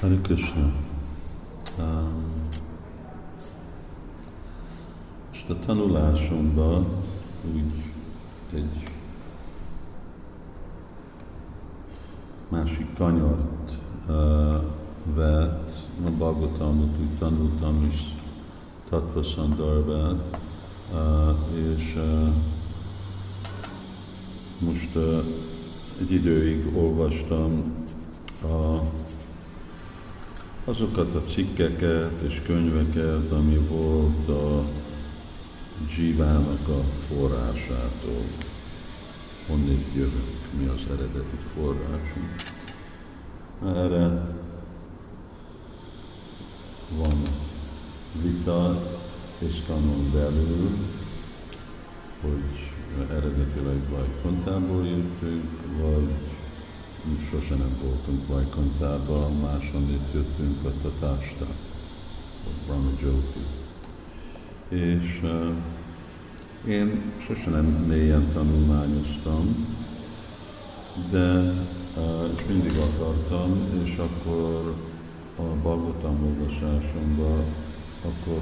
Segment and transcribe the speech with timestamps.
[0.00, 0.72] Hare Krishna.
[5.30, 6.86] Most a tanulásomban
[7.54, 7.72] úgy
[8.54, 8.88] egy
[12.48, 13.78] másik kanyart
[14.08, 14.14] uh,
[15.14, 15.70] vett,
[16.04, 18.14] a Bhagavatamot úgy tanultam is,
[18.88, 20.38] Tattva Sandarbát,
[20.92, 21.36] uh,
[21.74, 21.98] és
[24.58, 25.24] most uh,
[26.00, 27.74] egy időig olvastam
[28.42, 28.80] a
[30.64, 34.64] azokat a cikkeket és könyveket, ami volt a
[35.86, 38.24] dzsívának a forrásától.
[39.46, 42.34] Honnét jövök, mi az eredeti forrásunk.
[43.64, 44.36] Erre
[46.96, 47.22] van
[48.22, 48.82] vita
[49.38, 50.70] és kanon belül,
[52.20, 52.72] hogy
[53.10, 55.50] eredetileg vagy kontából jöttünk,
[55.80, 56.08] vagy
[57.30, 61.44] sose nem voltunk Vajkantában, máshonnét jöttünk a Tatásta,
[62.44, 63.44] a Brahma Jyoti.
[64.68, 65.54] És uh,
[66.68, 69.66] én sose nem mélyen tanulmányoztam,
[71.10, 71.54] de
[71.96, 74.74] uh, és mindig akartam, és akkor
[75.36, 77.44] a Bhagavatam olvasásomban
[78.04, 78.40] akkor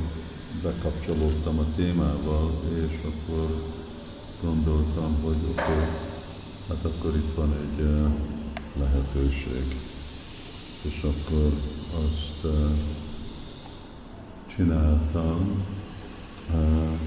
[0.62, 2.50] bekapcsolódtam a témával,
[2.86, 3.62] és akkor
[4.42, 5.86] gondoltam, hogy okay,
[6.68, 8.10] hát akkor itt van egy uh,
[8.78, 9.76] lehetőség.
[10.82, 11.52] És akkor
[11.94, 12.70] azt uh,
[14.56, 15.64] csináltam.
[16.54, 16.98] Uh,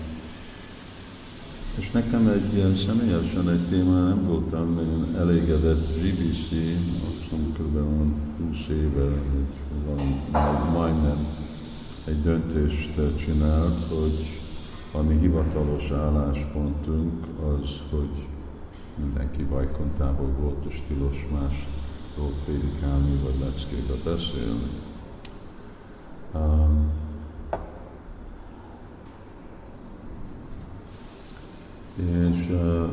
[1.80, 6.52] és nekem egy ilyen személyesen egy téma nem voltam én elégedett GBC,
[7.10, 7.78] azt kb.
[8.40, 9.10] 20 éve,
[9.86, 11.26] hogy majdnem
[12.06, 12.92] egy döntést
[13.26, 14.40] csinált, hogy
[14.92, 18.28] ami hivatalos álláspontunk az, hogy
[19.02, 21.68] mindenki Vajkontából volt, és tilos más
[22.16, 24.70] dolgot prédikálni, vagy leckébe beszélni.
[26.34, 26.92] Um,
[31.96, 32.90] és uh,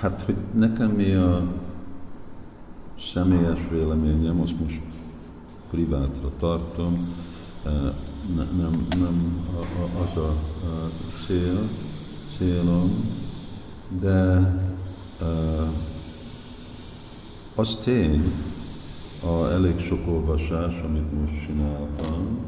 [0.00, 1.42] hát, hogy nekem mi a
[2.98, 4.80] személyes véleményem, azt most
[5.70, 7.16] privátra tartom,
[7.64, 7.72] uh,
[8.36, 9.46] ne, nem, nem
[10.02, 10.90] az a, a
[11.26, 11.68] cél,
[12.36, 12.90] célom,
[13.98, 14.38] de
[15.20, 15.68] uh,
[17.54, 18.32] az tény,
[19.24, 22.38] a elég sok olvasás, amit most csináltam,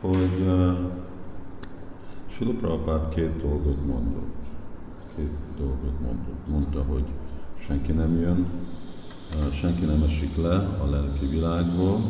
[0.00, 0.78] hogy uh,
[2.26, 4.34] Sila két dolgot mondott.
[5.16, 6.46] Két dolgot mondott.
[6.46, 7.04] Mondta, hogy
[7.66, 8.46] senki nem jön,
[9.34, 12.00] uh, senki nem esik le a lelki világból,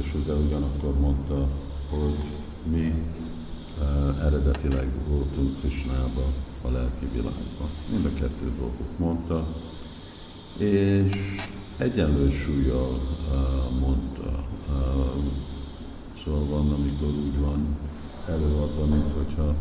[0.00, 1.46] és ugye ugyanakkor mondta,
[1.90, 2.18] hogy
[2.72, 2.94] mi
[3.80, 6.22] uh, eredetileg voltunk Krishnába
[6.62, 7.68] a lelki világban.
[7.90, 9.46] Mind a kettő dolgot mondta,
[10.56, 11.40] és
[11.76, 13.00] egyenlő súlyjal
[13.30, 14.44] uh, mondta.
[16.24, 17.76] Szóval van, amikor úgy van
[18.26, 19.54] előadva, mint hogyha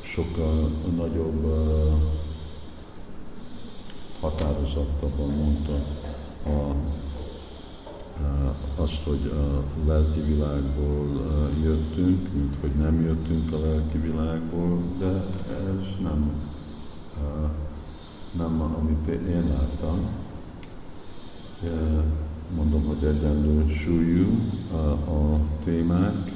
[0.00, 2.00] sokkal nagyobb uh,
[4.20, 5.74] határozottabban mondta
[6.44, 6.74] a
[8.76, 11.06] azt, hogy a lelki világból
[11.62, 16.30] jöttünk, mint hogy nem jöttünk a lelki világból, de ez nem,
[18.32, 19.98] nem amit én láttam.
[22.56, 24.26] Mondom, hogy egyenlő súlyú
[24.72, 26.32] a, a témák,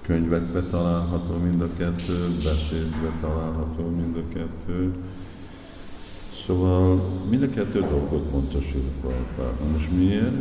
[0.00, 4.92] könyvekbe található mind a kettő, beszédbe található mind a kettő,
[6.46, 9.72] Szóval mind a kettő dolgot mondta Sila Prabhupád.
[9.72, 10.34] Most miért?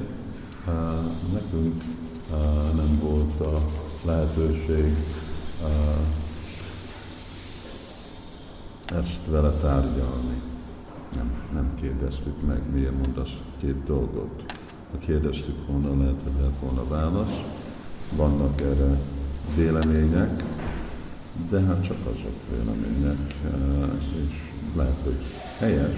[0.68, 0.74] Uh,
[1.34, 1.84] nekünk
[2.32, 3.62] uh, nem volt a
[4.06, 4.96] lehetőség
[5.62, 5.98] uh,
[8.98, 10.42] ezt vele tárgyalni.
[11.16, 14.44] Nem, nem kérdeztük meg, miért mondasz két dolgot.
[14.92, 17.42] Ha kérdeztük volna, lehet, hogy lehet volna válasz.
[18.16, 19.00] Vannak erre
[19.56, 20.44] vélemények,
[21.50, 23.34] de hát csak azok vélemények,
[24.30, 25.96] és lehet, hogy helyes,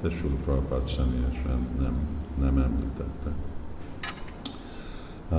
[0.00, 2.08] de Sula Prabhupád személyesen nem,
[2.40, 3.30] nem említette.
[5.30, 5.38] Uh,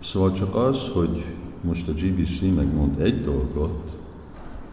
[0.00, 1.24] szóval csak az, hogy
[1.60, 3.96] most a GBC megmond egy dolgot,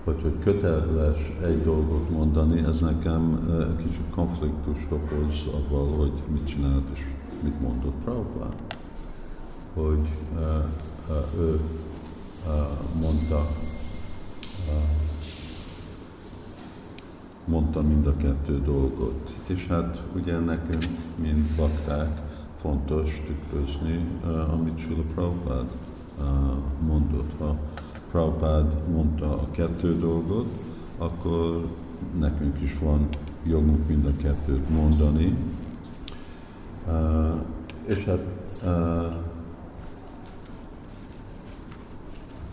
[0.03, 6.47] vagy hogy köteles egy dolgot mondani, ez nekem uh, kicsit konfliktust okoz avval, hogy mit
[6.47, 6.99] csinált és
[7.43, 8.53] mit mondott Prabhupád.
[9.73, 10.41] Hogy uh,
[11.09, 11.59] uh, ő
[12.47, 13.45] uh, mondta
[17.45, 19.35] mondta mind a kettő dolgot.
[19.47, 22.21] És hát ugye nekünk, mint bakták,
[22.61, 25.71] fontos tükrözni, uh, amit Sula Prabhupád
[26.19, 26.25] uh,
[26.87, 27.31] mondott.
[27.37, 27.55] Ha
[28.11, 30.47] Prabhupád mondta a kettő dolgot,
[30.97, 31.67] akkor
[32.19, 33.07] nekünk is van
[33.43, 35.37] jogunk mind a kettőt mondani.
[37.85, 38.19] És hát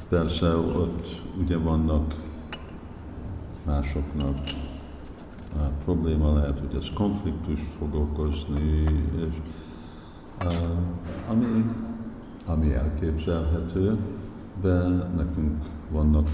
[0.08, 2.14] persze ott ugye vannak
[3.64, 4.38] másoknak
[5.84, 8.84] probléma lehet, hogy ez konfliktus fog okozni,
[9.28, 9.36] és
[11.28, 11.64] ami,
[12.46, 13.96] ami elképzelhető,
[14.62, 14.78] de
[15.16, 16.28] nekünk vannak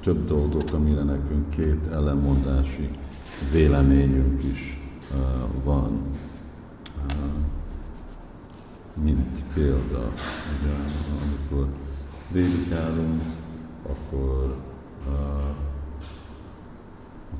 [0.00, 2.90] több dolgok, amire nekünk két ellenmondási
[3.52, 4.80] véleményünk is
[5.64, 6.02] van.
[9.02, 10.12] Mint példa,
[10.60, 10.74] ugye,
[11.22, 11.66] amikor
[12.30, 13.22] védikálunk,
[13.88, 14.56] akkor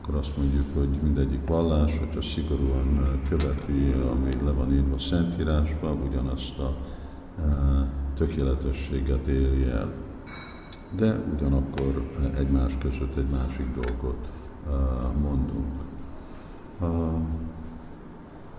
[0.03, 6.59] akkor azt mondjuk, hogy mindegyik vallás, hogyha szigorúan követi, ami le van írva Szentírásban, ugyanazt
[6.59, 6.77] a
[8.17, 9.93] tökéletességet éri el.
[10.97, 14.29] De ugyanakkor egymás között egy másik dolgot
[15.23, 15.83] mondunk.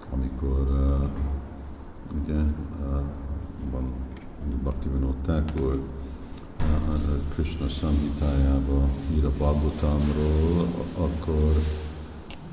[0.09, 0.67] Amikor
[2.23, 2.41] ugye
[3.71, 3.93] van
[4.61, 5.81] Bhaktivinoda Thakur,
[7.33, 8.72] Krishna Samhitájába ír
[9.23, 10.67] a Bhagavatamról,
[10.97, 11.63] akkor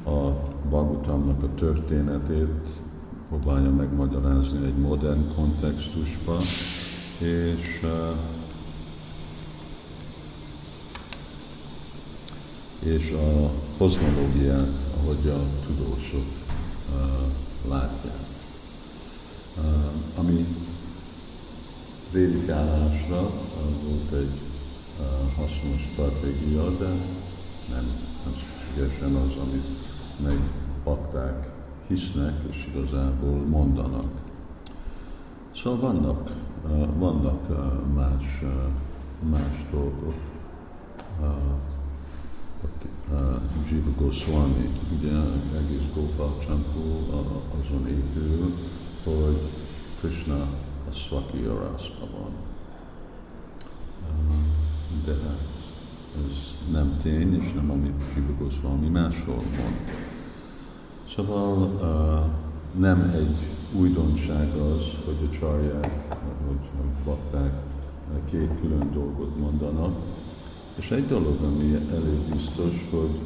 [0.05, 0.31] a
[0.69, 2.69] Bhagavatamnak a történetét
[3.29, 6.37] próbálja megmagyarázni egy modern kontextusba,
[7.19, 7.87] és
[12.79, 16.27] és a kozmológiát, ahogy a tudósok
[17.69, 18.19] látják.
[20.17, 20.47] Ami
[22.13, 23.31] védikálásra
[23.85, 24.50] volt egy
[25.37, 26.89] hasznos stratégia, de
[27.71, 27.87] nem,
[28.25, 29.67] szükségesen az, amit
[30.23, 31.51] megbakták,
[31.87, 34.11] hisznek, és igazából mondanak.
[35.55, 36.33] Szóval vannak,
[36.99, 37.49] vannak
[37.95, 38.43] más,
[39.31, 40.15] más dolgok.
[43.69, 45.13] Jiva Goswami, ugye
[45.57, 47.07] egész Gopal Csampó
[47.61, 48.55] azon épül,
[49.05, 49.41] hogy
[50.01, 50.47] Krishna
[50.89, 52.33] a Swaki van.
[55.05, 55.13] De
[56.17, 59.77] ez nem tény, és nem amit Jiva valami máshol mond.
[61.15, 63.37] Szóval uh, nem egy
[63.73, 66.05] újdonság az, hogy a csarják,
[66.47, 67.53] hogy, hogy bakták
[68.31, 69.95] két külön dolgot mondanak.
[70.75, 73.19] És egy dolog, ami elég biztos, hogy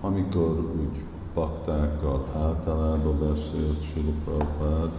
[0.00, 1.02] amikor úgy
[1.34, 3.84] baktákkal általában beszélt
[4.24, 4.90] Prabhupád,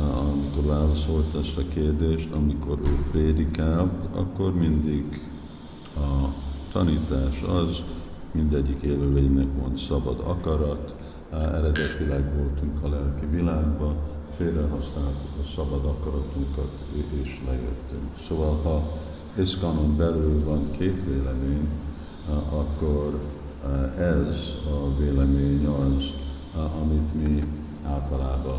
[0.00, 5.20] amikor válaszolt ezt a kérdést, amikor ő prédikált, akkor mindig
[5.96, 6.28] a
[6.72, 7.82] tanítás az,
[8.32, 10.94] mindegyik élőlénynek van szabad akarat,
[11.32, 13.94] eredetileg voltunk a lelki világban,
[14.36, 16.70] félrehasználtuk a szabad akaratunkat,
[17.22, 18.10] és lejöttünk.
[18.28, 18.82] Szóval, ha
[19.42, 21.68] Iszkanon belül van két vélemény,
[22.50, 23.20] akkor
[23.98, 24.36] ez
[24.70, 26.04] a vélemény az,
[26.82, 27.42] amit mi
[27.84, 28.58] általában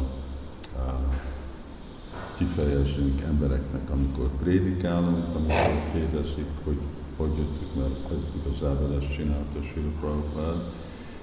[2.38, 6.78] kifejezünk embereknek, amikor prédikálunk, amikor kérdezik, hogy
[7.18, 10.62] hogy jöttük, mert ez igazából ezt csinálta Sri Prabhupád,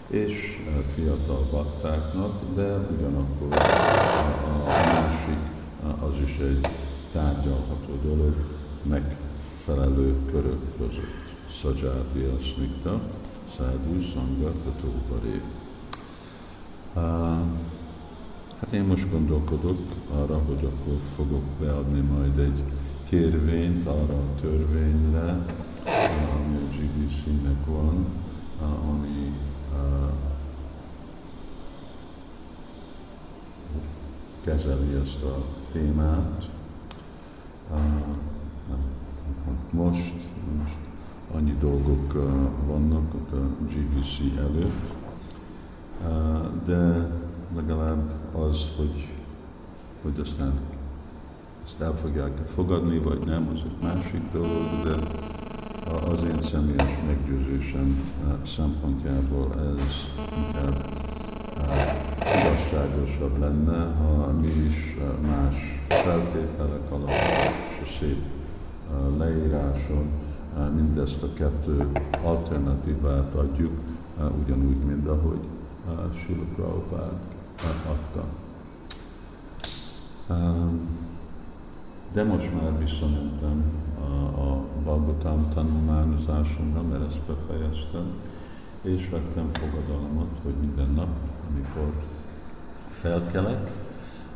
[0.07, 0.63] és
[0.95, 5.53] fiatal baktáknak, de ugyanakkor a másik
[6.01, 6.69] az is egy
[7.13, 8.35] tárgyalható dolog,
[8.83, 11.23] megfelelő körök között.
[11.63, 13.01] Szajáti Asmikta,
[13.57, 15.41] Szádú Szangata Tóbaré.
[18.65, 19.79] Hát én most gondolkodok
[20.15, 22.63] arra, hogy akkor fogok beadni majd egy
[23.09, 25.47] kérvényt arra a törvényre,
[26.35, 28.07] ami a GBC-nek van,
[28.91, 29.33] ami
[34.41, 36.49] kezeli ezt a témát.
[39.71, 40.13] Most,
[40.59, 40.77] most
[41.35, 42.13] annyi dolgok
[42.67, 44.93] vannak a GBC előtt,
[46.65, 47.11] de
[47.57, 49.09] legalább az, hogy,
[50.03, 50.53] hogy aztán
[51.67, 54.95] ezt el fogják fogadni, vagy nem, az egy másik dolog, de
[56.11, 58.13] az én személyes meggyőzésem
[58.47, 59.85] szempontjából ez
[60.47, 60.85] inkább
[62.21, 64.97] igazságosabb lenne, ha mi is
[65.27, 65.55] más
[65.89, 68.23] feltételek alatt és a szép
[69.19, 70.07] leíráson
[70.75, 71.87] mindezt a kettő
[72.23, 73.73] alternatívát adjuk,
[74.43, 75.41] ugyanúgy, mint ahogy
[76.27, 77.13] Sula Prabhupád
[77.63, 78.25] adta.
[82.13, 83.65] De most már visszamentem
[84.01, 88.13] a, a Balgotám tanulmányozásomra, mert ezt befejeztem,
[88.83, 91.09] és vettem fogadalmat, hogy minden nap,
[91.51, 91.93] amikor
[92.91, 93.71] felkelek,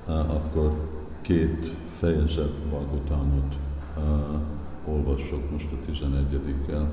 [0.07, 0.89] akkor
[1.21, 3.57] két fejezet Balgotámot
[4.85, 6.87] olvasok, most a 11-kel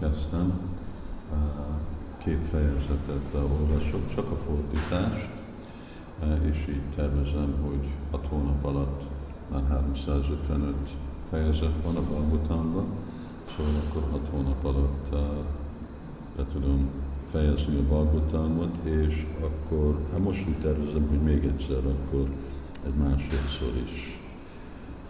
[0.00, 0.60] kezdtem,
[2.18, 5.39] két fejezetet olvasok, csak a fordítást,
[6.50, 9.02] és így tervezem, hogy hat hónap alatt
[9.50, 10.74] már 355
[11.30, 12.86] fejezet van a Bhagavatamban,
[13.56, 15.10] szóval akkor hat hónap alatt
[16.36, 16.88] be tudom
[17.30, 22.28] fejezni a Bhagavatamot, és akkor, hát most úgy tervezem, hogy még egyszer, akkor
[22.86, 24.20] egy másodszor is,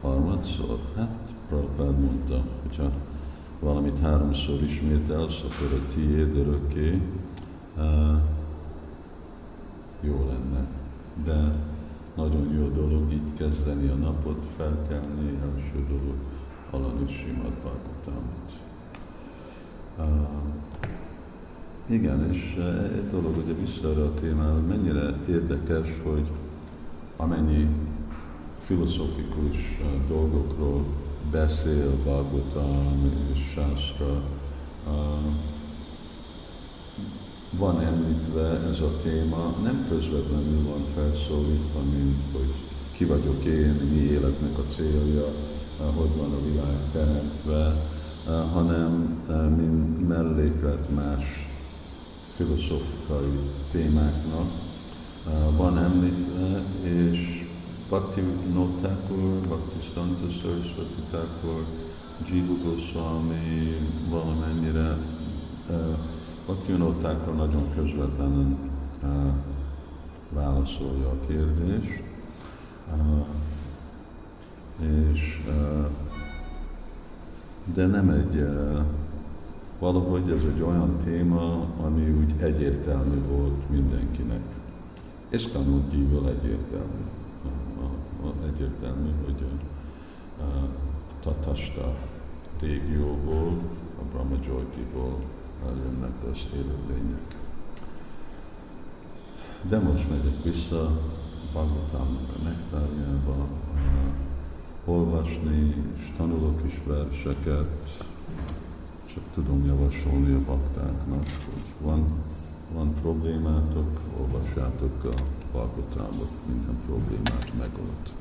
[0.01, 0.79] harmadszor.
[0.97, 2.91] Hát Prabhupád mondta, hogyha
[3.61, 7.01] valamit háromszor ismételsz, akkor a tiéd örökké
[7.77, 7.85] uh,
[10.01, 10.80] jó lenne.
[11.25, 11.55] De
[12.15, 16.15] nagyon jó dolog így kezdeni a napot, felkelni, első dolog
[16.71, 18.53] hallani Simad Bhagavatamot.
[19.99, 20.51] Uh,
[21.87, 22.57] igen, és
[22.95, 26.31] egy dolog ugye vissza a témára, mennyire érdekes, hogy
[27.17, 27.69] amennyi
[28.63, 30.85] filozofikus dolgokról
[31.31, 34.23] beszél Bhagavatam és Shastra,
[37.51, 42.53] van említve ez a téma, nem közvetlenül van felszólítva, mint hogy
[42.93, 45.27] ki vagyok én, mi életnek a célja,
[45.77, 47.77] hogy van a világ teremtve,
[48.53, 49.23] hanem
[49.57, 51.25] mint melléklet más
[52.37, 53.39] filozofikai
[53.71, 54.51] témáknak
[55.57, 57.45] van említve, és
[57.89, 58.21] Bhakti
[58.53, 61.65] Nottakur, Bhakti Stanta Saraswati Thakur,
[62.29, 63.77] Jiva Goswami
[64.09, 64.97] valamennyire
[66.51, 68.57] Bhakti Nottakur nagyon közvetlenül
[70.29, 72.03] válaszolja a kérdést,
[74.79, 75.43] és
[77.75, 78.49] de nem egy
[79.79, 84.43] valahogy ez egy olyan téma, ami úgy egyértelmű volt mindenkinek.
[85.29, 87.05] És tanultívül egyértelmű.
[88.55, 89.45] Egyértelmű, hogy
[90.39, 90.43] a,
[91.23, 91.95] Tatasta
[92.61, 93.53] régióból,
[93.99, 94.37] a Brahma
[95.65, 97.37] Az élőlények.
[99.69, 101.01] De most megyek vissza
[101.53, 103.47] Bhagavatamnak a nektárjába,
[104.85, 108.05] olvasni, és tanulok is verseket,
[109.15, 112.07] csak tudom javasolni a baktáknak, hogy van,
[112.75, 118.15] van problémátok, olvassátok a Bhagavatamot, minden problémát megold.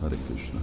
[0.00, 0.60] Hare Krishna.